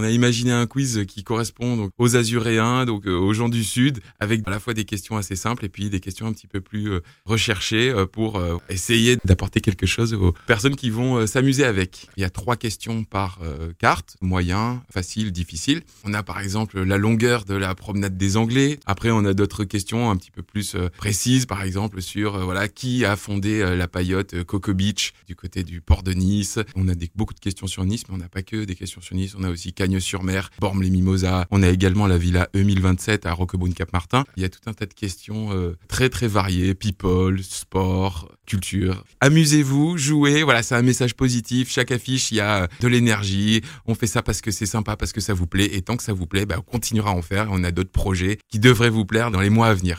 [0.00, 4.40] on a imaginé un quiz qui correspond aux Azuréens, donc aux gens du Sud, avec
[4.46, 6.90] à la fois des questions assez simples et puis des questions un petit peu plus
[7.26, 12.08] recherchées pour essayer d'apporter quelque chose aux personnes qui vont s'amuser avec.
[12.16, 13.40] Il y a trois questions par
[13.78, 15.82] carte, moyen, facile, difficile.
[16.04, 18.80] On a par exemple la longueur de la promenade des Anglais.
[18.86, 23.04] Après, on a d'autres questions un petit peu plus précises, par exemple sur voilà qui
[23.04, 26.58] a fondé la paillote Coco Beach du côté du port de Nice.
[26.74, 29.14] On a beaucoup de questions sur Nice, mais on n'a pas que des questions sur
[29.14, 29.34] Nice.
[29.38, 31.46] On a aussi Cagnes-sur-Mer, Bormes-les-Mimosas.
[31.50, 34.24] On a également la villa E1027 à Roquebrune-Cap-Martin.
[34.36, 36.74] Il y a tout un tas de questions euh, très très variées.
[36.74, 39.04] People, sport, culture.
[39.20, 40.44] Amusez-vous, jouez.
[40.44, 41.70] Voilà, c'est un message positif.
[41.72, 43.62] Chaque affiche, il y a de l'énergie.
[43.86, 45.70] On fait ça parce que c'est sympa, parce que ça vous plaît.
[45.72, 47.48] Et tant que ça vous plaît, bah, on continuera à en faire.
[47.50, 49.98] On a d'autres projets qui devraient vous plaire dans les mois à venir.